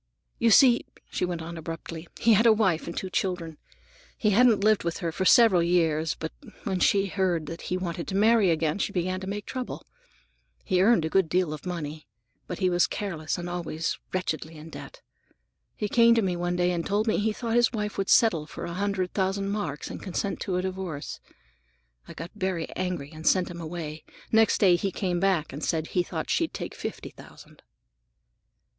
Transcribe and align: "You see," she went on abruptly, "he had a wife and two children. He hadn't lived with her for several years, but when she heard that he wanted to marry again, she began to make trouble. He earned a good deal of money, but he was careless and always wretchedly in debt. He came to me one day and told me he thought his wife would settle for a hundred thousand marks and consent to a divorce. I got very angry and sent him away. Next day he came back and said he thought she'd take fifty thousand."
"You 0.39 0.49
see," 0.49 0.87
she 1.11 1.25
went 1.25 1.43
on 1.43 1.59
abruptly, 1.59 2.07
"he 2.19 2.33
had 2.33 2.47
a 2.47 2.51
wife 2.51 2.87
and 2.87 2.97
two 2.97 3.11
children. 3.11 3.59
He 4.17 4.31
hadn't 4.31 4.63
lived 4.63 4.83
with 4.83 4.97
her 4.97 5.11
for 5.11 5.25
several 5.25 5.61
years, 5.61 6.15
but 6.15 6.31
when 6.63 6.79
she 6.79 7.05
heard 7.05 7.45
that 7.45 7.61
he 7.69 7.77
wanted 7.77 8.07
to 8.07 8.15
marry 8.15 8.49
again, 8.49 8.79
she 8.79 8.91
began 8.91 9.19
to 9.19 9.27
make 9.29 9.45
trouble. 9.45 9.85
He 10.65 10.81
earned 10.81 11.05
a 11.05 11.09
good 11.09 11.29
deal 11.29 11.53
of 11.53 11.67
money, 11.67 12.07
but 12.47 12.57
he 12.57 12.67
was 12.67 12.87
careless 12.87 13.37
and 13.37 13.47
always 13.47 13.99
wretchedly 14.11 14.55
in 14.57 14.71
debt. 14.71 15.01
He 15.75 15.87
came 15.87 16.15
to 16.15 16.23
me 16.23 16.35
one 16.35 16.55
day 16.55 16.71
and 16.71 16.83
told 16.83 17.05
me 17.07 17.19
he 17.19 17.31
thought 17.31 17.55
his 17.55 17.71
wife 17.71 17.95
would 17.99 18.09
settle 18.09 18.47
for 18.47 18.65
a 18.65 18.73
hundred 18.73 19.13
thousand 19.13 19.49
marks 19.51 19.91
and 19.91 20.01
consent 20.01 20.39
to 20.39 20.57
a 20.57 20.63
divorce. 20.63 21.19
I 22.07 22.15
got 22.15 22.31
very 22.33 22.67
angry 22.75 23.11
and 23.13 23.27
sent 23.27 23.51
him 23.51 23.61
away. 23.61 24.03
Next 24.31 24.57
day 24.57 24.77
he 24.77 24.91
came 24.91 25.19
back 25.19 25.53
and 25.53 25.63
said 25.63 25.89
he 25.89 26.01
thought 26.01 26.31
she'd 26.31 26.55
take 26.55 26.73
fifty 26.73 27.11
thousand." 27.11 27.61